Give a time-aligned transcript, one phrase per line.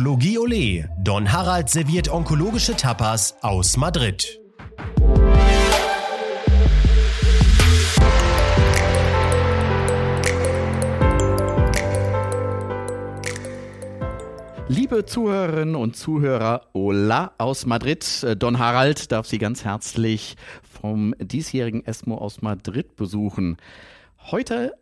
[0.00, 0.88] Onkologie Ole.
[0.98, 4.40] Don Harald serviert onkologische Tapas aus Madrid.
[14.68, 18.26] Liebe Zuhörerinnen und Zuhörer, Hola aus Madrid.
[18.38, 23.58] Don Harald darf Sie ganz herzlich vom diesjährigen ESMO aus Madrid besuchen.
[24.30, 24.72] Heute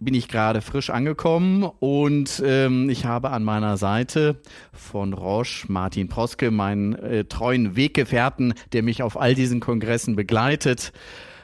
[0.00, 4.40] bin ich gerade frisch angekommen und ähm, ich habe an meiner Seite
[4.72, 10.92] von Roche Martin Proske, meinen äh, treuen Weggefährten, der mich auf all diesen Kongressen begleitet.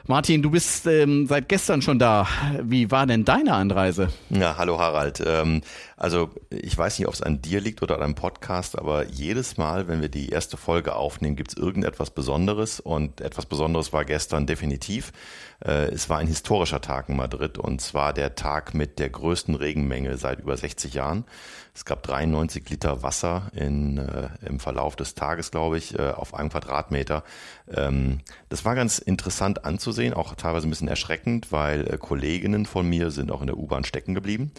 [0.07, 2.27] Martin, du bist ähm, seit gestern schon da.
[2.61, 4.09] Wie war denn deine Anreise?
[4.29, 5.23] Ja, hallo Harald.
[5.25, 5.61] Ähm,
[5.97, 9.55] also ich weiß nicht, ob es an dir liegt oder an einem Podcast, aber jedes
[9.55, 14.03] Mal, wenn wir die erste Folge aufnehmen, gibt es irgendetwas Besonderes und etwas Besonderes war
[14.03, 15.13] gestern definitiv.
[15.63, 19.55] Äh, es war ein historischer Tag in Madrid und zwar der Tag mit der größten
[19.55, 21.23] Regenmenge seit über 60 Jahren.
[21.73, 26.33] Es gab 93 Liter Wasser in, äh, im Verlauf des Tages, glaube ich, äh, auf
[26.33, 27.23] einem Quadratmeter.
[27.73, 32.87] Ähm, das war ganz interessant anzusehen, auch teilweise ein bisschen erschreckend, weil äh, Kolleginnen von
[32.87, 34.51] mir sind auch in der U-Bahn stecken geblieben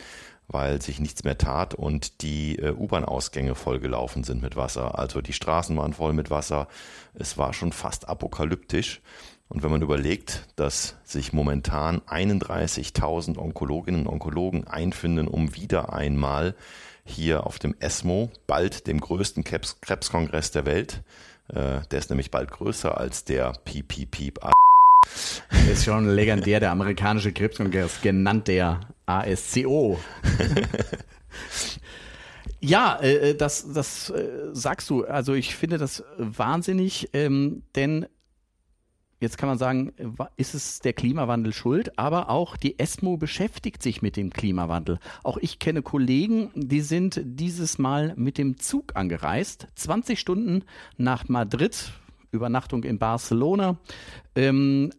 [0.49, 4.99] weil sich nichts mehr tat und die äh, U-Bahn-Ausgänge vollgelaufen sind mit Wasser.
[4.99, 6.69] Also die Straßen waren voll mit Wasser.
[7.15, 9.01] Es war schon fast apokalyptisch.
[9.49, 16.55] Und wenn man überlegt, dass sich momentan 31.000 Onkologinnen und Onkologen einfinden, um wieder einmal
[17.05, 21.03] hier auf dem ESMO, bald dem größten Krebs Krebskongress der Welt.
[21.49, 24.33] Äh, der ist nämlich bald größer als der PPP.
[25.71, 29.99] Ist schon legendär, der amerikanische Krebskongress, genannt der ASCO.
[32.61, 35.05] Ja, äh, das, das äh, sagst du.
[35.05, 38.07] Also ich finde das wahnsinnig, ähm, denn
[39.19, 39.95] Jetzt kann man sagen,
[40.37, 44.99] ist es der Klimawandel schuld, aber auch die ESMO beschäftigt sich mit dem Klimawandel.
[45.25, 50.65] Auch ich kenne Kollegen, die sind dieses Mal mit dem Zug angereist, 20 Stunden
[50.99, 51.93] nach Madrid,
[52.31, 53.79] Übernachtung in Barcelona.
[54.35, 54.91] Ähm,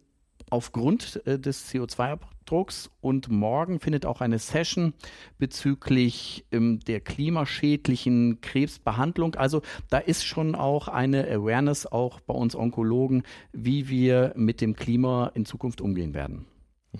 [0.50, 4.94] aufgrund äh, des CO2-Abdrucks und morgen findet auch eine Session
[5.38, 9.34] bezüglich ähm, der klimaschädlichen Krebsbehandlung.
[9.34, 13.22] Also da ist schon auch eine Awareness auch bei uns Onkologen,
[13.52, 16.46] wie wir mit dem Klima in Zukunft umgehen werden.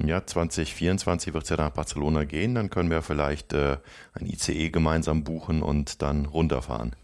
[0.04, 2.54] Ja, 2024 wird es ja nach Barcelona gehen.
[2.54, 3.78] Dann können wir vielleicht äh,
[4.12, 6.94] ein ICE gemeinsam buchen und dann runterfahren.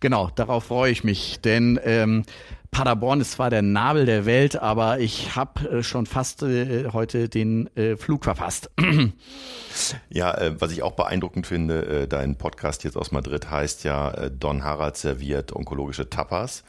[0.00, 2.24] Genau, darauf freue ich mich, denn ähm,
[2.72, 7.28] Paderborn ist zwar der Nabel der Welt, aber ich habe äh, schon fast äh, heute
[7.28, 8.70] den äh, Flug verpasst.
[10.08, 14.10] ja, äh, was ich auch beeindruckend finde, äh, dein Podcast jetzt aus Madrid heißt ja
[14.12, 16.64] äh, Don Harald serviert onkologische Tapas.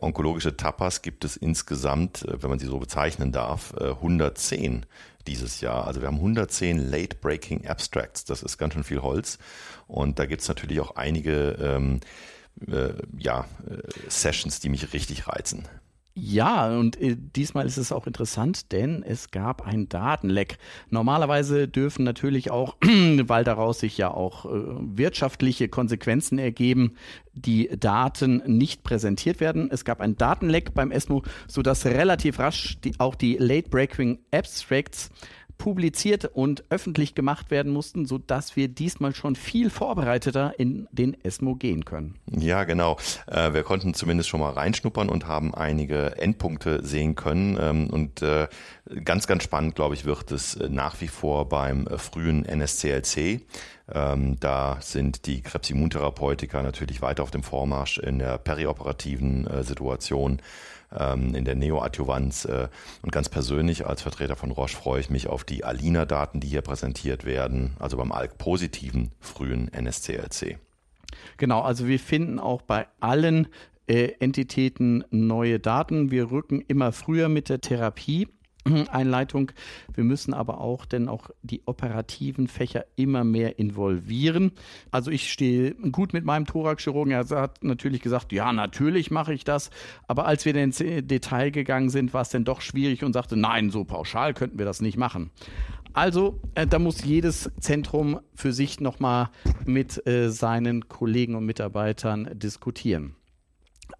[0.00, 4.86] onkologische Tapas gibt es insgesamt, wenn man sie so bezeichnen darf, 110
[5.26, 5.86] dieses Jahr.
[5.86, 8.24] Also wir haben 110 Late Breaking Abstracts.
[8.24, 9.38] Das ist ganz schön viel Holz.
[9.86, 12.00] Und da gibt es natürlich auch einige ähm,
[12.66, 13.78] äh, ja, äh,
[14.08, 15.68] Sessions, die mich richtig reizen.
[16.14, 20.58] Ja, und äh, diesmal ist es auch interessant, denn es gab ein Datenleck.
[20.90, 26.96] Normalerweise dürfen natürlich auch, weil daraus sich ja auch äh, wirtschaftliche Konsequenzen ergeben,
[27.32, 29.70] die Daten nicht präsentiert werden.
[29.70, 35.10] Es gab ein Datenleck beim ESMO, sodass relativ rasch die, auch die Late Breaking Abstracts
[35.60, 41.54] publiziert und öffentlich gemacht werden mussten, sodass wir diesmal schon viel vorbereiteter in den ESMO
[41.54, 42.14] gehen können.
[42.30, 42.96] Ja, genau.
[43.26, 47.58] Äh, wir konnten zumindest schon mal reinschnuppern und haben einige Endpunkte sehen können.
[47.60, 48.48] Ähm, und äh,
[49.04, 53.42] ganz, ganz spannend, glaube ich, wird es äh, nach wie vor beim frühen NSCLC.
[53.92, 60.40] Ähm, da sind die Krebsimmuntherapeutika natürlich weiter auf dem Vormarsch in der perioperativen Situation
[60.96, 62.44] ähm, in der Neoadjuvanz.
[62.44, 62.68] Äh,
[63.02, 66.62] und ganz persönlich als Vertreter von Roche freue ich mich auf die Alina-Daten, die hier
[66.62, 70.58] präsentiert werden, also beim ALK-positiven frühen NSCLC.
[71.36, 73.48] Genau, also wir finden auch bei allen
[73.86, 76.10] äh, Entitäten neue Daten.
[76.10, 78.28] Wir rücken immer früher mit der Therapie
[78.90, 79.52] Einleitung.
[79.94, 84.52] Wir müssen aber auch denn auch die operativen Fächer immer mehr involvieren.
[84.90, 87.12] Also ich stehe gut mit meinem Thoraxchirurgen.
[87.12, 89.70] Er hat natürlich gesagt, ja, natürlich mache ich das.
[90.06, 93.70] Aber als wir ins Detail gegangen sind, war es dann doch schwierig und sagte, nein,
[93.70, 95.30] so pauschal könnten wir das nicht machen.
[95.92, 99.30] Also, äh, da muss jedes Zentrum für sich nochmal
[99.64, 103.16] mit äh, seinen Kollegen und Mitarbeitern diskutieren.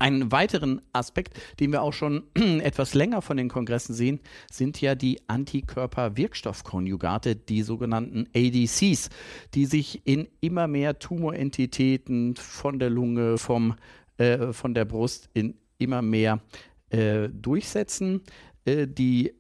[0.01, 4.21] Einen weiteren Aspekt, den wir auch schon etwas länger von den Kongressen sehen,
[4.51, 9.11] sind ja die Antikörper-Wirkstoffkonjugate, die sogenannten ADCs,
[9.55, 13.75] die sich in immer mehr Tumorentitäten von der Lunge, vom,
[14.17, 16.41] äh, von der Brust in immer mehr
[16.89, 18.23] äh, durchsetzen.
[18.65, 19.35] Äh, die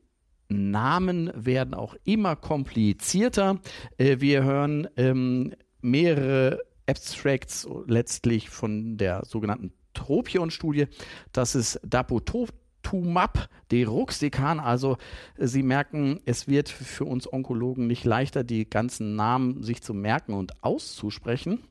[0.51, 3.61] Namen werden auch immer komplizierter.
[3.97, 10.87] Äh, wir hören ähm, mehrere Abstracts letztlich von der sogenannten Tropion-Studie.
[11.33, 14.61] Das ist Dapotumab deruxtecan.
[14.61, 14.97] Also
[15.37, 20.33] Sie merken, es wird für uns Onkologen nicht leichter, die ganzen Namen sich zu merken
[20.35, 21.65] und auszusprechen.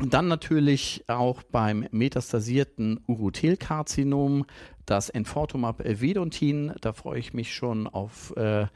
[0.00, 4.44] Dann natürlich auch beim metastasierten Urothelkarzinom
[4.86, 6.72] das Enfortumab Vedontin.
[6.80, 8.66] Da freue ich mich schon auf äh,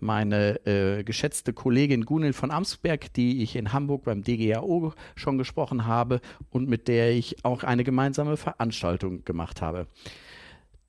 [0.00, 5.86] meine äh, geschätzte Kollegin Gunil von Amsberg, die ich in Hamburg beim DGAO schon gesprochen
[5.86, 6.20] habe
[6.50, 9.86] und mit der ich auch eine gemeinsame Veranstaltung gemacht habe.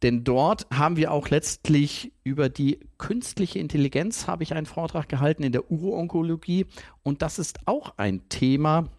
[0.03, 5.43] Denn dort haben wir auch letztlich über die künstliche Intelligenz habe ich einen Vortrag gehalten
[5.43, 6.67] in der Uro-Onkologie
[7.01, 8.89] und das ist auch ein Thema,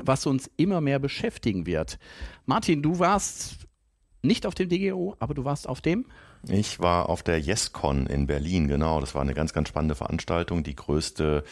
[0.00, 1.98] was uns immer mehr beschäftigen wird.
[2.46, 3.66] Martin, du warst
[4.22, 6.06] nicht auf dem DGO, aber du warst auf dem
[6.48, 9.00] ich war auf der YesCon in Berlin, genau.
[9.00, 10.64] Das war eine ganz, ganz spannende Veranstaltung.
[10.64, 11.44] Die größte,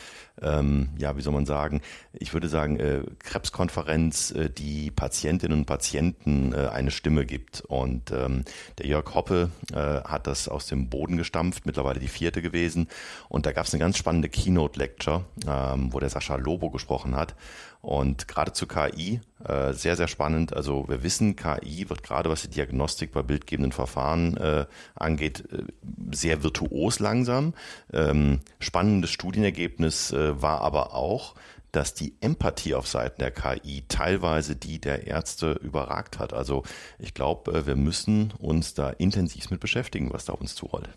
[0.42, 1.80] ähm, ja, wie soll man sagen,
[2.12, 7.62] ich würde sagen, äh, Krebskonferenz, äh, die Patientinnen und Patienten äh, eine Stimme gibt.
[7.62, 8.44] Und ähm,
[8.78, 12.88] der Jörg Hoppe äh, hat das aus dem Boden gestampft, mittlerweile die vierte gewesen.
[13.28, 17.34] Und da gab es eine ganz spannende Keynote-Lecture, ähm, wo der Sascha Lobo gesprochen hat.
[17.82, 20.54] Und gerade zu KI, äh, sehr, sehr spannend.
[20.54, 25.62] Also wir wissen, KI wird gerade, was die Diagnostik bei bildgebenden Verfahren äh, angeht, äh,
[26.14, 27.54] sehr virtuos langsam.
[27.90, 31.34] Ähm, spannendes Studienergebnis äh, war aber auch,
[31.72, 36.32] dass die Empathie auf Seiten der KI teilweise die der Ärzte überragt hat.
[36.32, 36.64] Also
[36.98, 40.88] ich glaube, äh, wir müssen uns da intensiv mit beschäftigen, was da auf uns zurollt.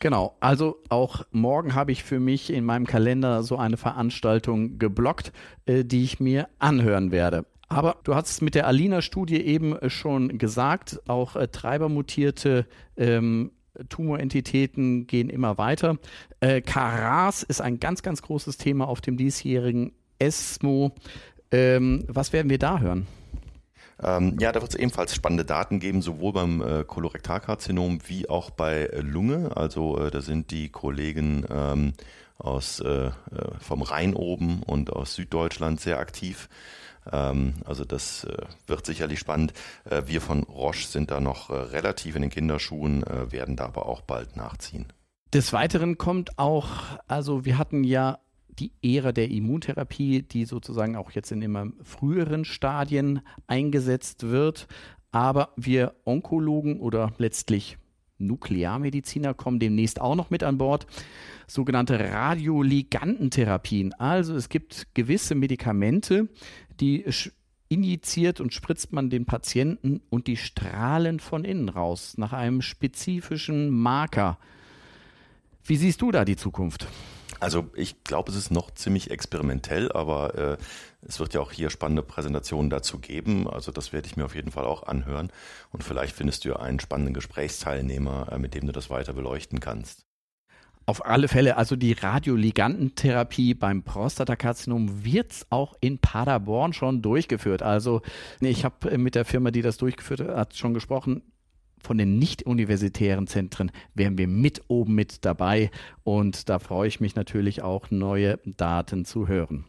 [0.00, 5.32] Genau, also auch morgen habe ich für mich in meinem Kalender so eine Veranstaltung geblockt,
[5.66, 7.46] äh, die ich mir anhören werde.
[7.68, 12.66] Aber du hast es mit der Alina-Studie eben schon gesagt, auch äh, treibermutierte
[12.96, 13.50] ähm,
[13.88, 15.98] Tumorentitäten gehen immer weiter.
[16.40, 20.92] Äh, Karas ist ein ganz, ganz großes Thema auf dem diesjährigen ESMO.
[21.50, 23.06] Ähm, was werden wir da hören?
[24.00, 28.50] Ähm, ja, da wird es ebenfalls spannende Daten geben, sowohl beim äh, Kolorektalkarzinom wie auch
[28.50, 29.56] bei äh, Lunge.
[29.56, 31.94] Also äh, da sind die Kollegen ähm,
[32.38, 33.12] aus äh, äh,
[33.58, 36.48] vom Rhein oben und aus Süddeutschland sehr aktiv.
[37.12, 39.52] Ähm, also das äh, wird sicherlich spannend.
[40.06, 44.36] wir von Roche sind da noch relativ in den Kinderschuhen, werden da aber auch bald
[44.36, 44.86] nachziehen.
[45.32, 46.68] Des Weiteren kommt auch,
[47.06, 48.18] also wir hatten ja
[48.58, 54.66] die Ära der Immuntherapie, die sozusagen auch jetzt in immer früheren Stadien eingesetzt wird.
[55.10, 57.78] Aber wir Onkologen oder letztlich
[58.18, 60.86] Nuklearmediziner kommen demnächst auch noch mit an Bord.
[61.46, 63.94] Sogenannte Radioligantentherapien.
[63.94, 66.28] Also es gibt gewisse Medikamente,
[66.80, 67.04] die
[67.68, 73.70] injiziert und spritzt man den Patienten und die strahlen von innen raus nach einem spezifischen
[73.70, 74.38] Marker.
[75.64, 76.86] Wie siehst du da die Zukunft?
[77.40, 80.56] Also ich glaube, es ist noch ziemlich experimentell, aber äh,
[81.02, 83.48] es wird ja auch hier spannende Präsentationen dazu geben.
[83.48, 85.30] Also das werde ich mir auf jeden Fall auch anhören.
[85.70, 90.04] Und vielleicht findest du einen spannenden Gesprächsteilnehmer, äh, mit dem du das weiter beleuchten kannst.
[90.86, 97.62] Auf alle Fälle, also die Radioligantentherapie beim Prostatakarzinom wird auch in Paderborn schon durchgeführt.
[97.62, 98.00] Also
[98.40, 101.22] ich habe mit der Firma, die das durchgeführt hat, schon gesprochen
[101.82, 105.70] von den nicht-universitären Zentren wären wir mit oben mit dabei
[106.04, 109.64] und da freue ich mich natürlich auch, neue Daten zu hören.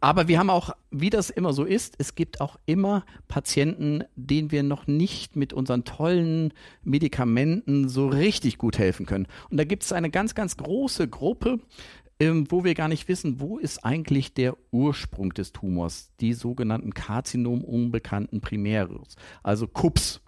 [0.00, 4.50] Aber wir haben auch, wie das immer so ist, es gibt auch immer Patienten, denen
[4.50, 9.26] wir noch nicht mit unseren tollen Medikamenten so richtig gut helfen können.
[9.50, 11.60] Und da gibt es eine ganz, ganz große Gruppe,
[12.18, 16.94] ähm, wo wir gar nicht wissen, wo ist eigentlich der Ursprung des Tumors, die sogenannten
[16.94, 20.20] Karzinom-unbekannten Primäres, also KUPS.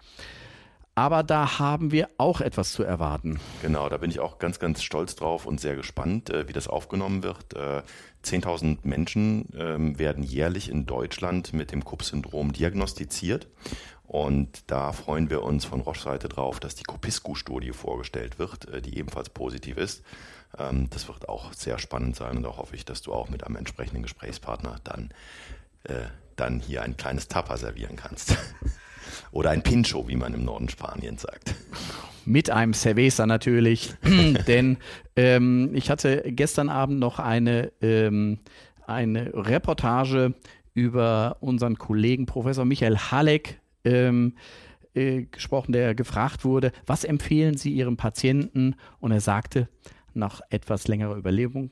[0.95, 3.39] Aber da haben wir auch etwas zu erwarten.
[3.63, 6.67] Genau, da bin ich auch ganz, ganz stolz drauf und sehr gespannt, äh, wie das
[6.67, 7.55] aufgenommen wird.
[7.55, 13.47] 10.000 äh, Menschen ähm, werden jährlich in Deutschland mit dem Kupp-Syndrom diagnostiziert.
[14.05, 18.95] Und da freuen wir uns von Roche-Seite drauf, dass die Copiscu-Studie vorgestellt wird, äh, die
[18.97, 20.03] ebenfalls positiv ist.
[20.59, 23.43] Ähm, das wird auch sehr spannend sein und da hoffe ich, dass du auch mit
[23.43, 25.09] einem entsprechenden Gesprächspartner dann,
[26.37, 28.37] dann hier ein kleines Tapa servieren kannst.
[29.31, 31.55] Oder ein Pincho, wie man im Norden Spaniens sagt.
[32.25, 33.93] Mit einem Cerveza natürlich,
[34.47, 34.77] denn
[35.15, 38.39] ähm, ich hatte gestern Abend noch eine, ähm,
[38.85, 40.33] eine Reportage
[40.73, 44.33] über unseren Kollegen Professor Michael Halleck ähm,
[44.95, 48.75] äh, gesprochen, der gefragt wurde, was empfehlen Sie Ihrem Patienten?
[48.99, 49.67] Und er sagte,
[50.13, 51.71] nach etwas längerer Überlebung,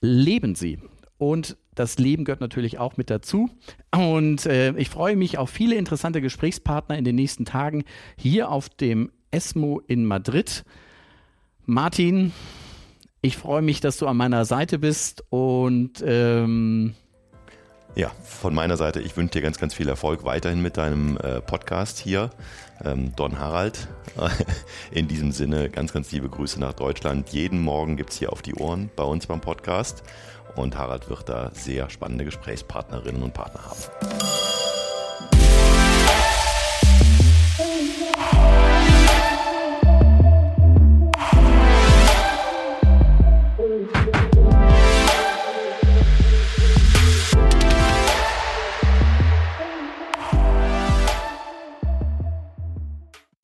[0.00, 0.78] leben Sie.
[1.18, 3.50] Und das Leben gehört natürlich auch mit dazu.
[3.94, 7.84] Und äh, ich freue mich auf viele interessante Gesprächspartner in den nächsten Tagen
[8.16, 10.64] hier auf dem ESMO in Madrid.
[11.64, 12.32] Martin,
[13.22, 16.94] ich freue mich, dass du an meiner Seite bist und ähm
[17.94, 21.42] ja, von meiner Seite, ich wünsche dir ganz, ganz viel Erfolg weiterhin mit deinem äh,
[21.42, 22.30] Podcast hier,
[22.82, 23.86] ähm, Don Harald.
[24.90, 27.28] In diesem Sinne, ganz, ganz liebe Grüße nach Deutschland.
[27.30, 30.04] Jeden Morgen gibt es hier auf die Ohren bei uns beim Podcast
[30.56, 34.31] und Harald wird da sehr spannende Gesprächspartnerinnen und Partner haben.